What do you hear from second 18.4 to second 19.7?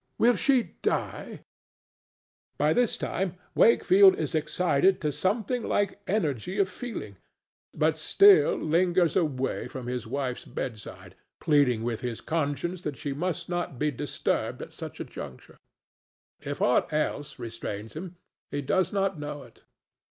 he does not know it.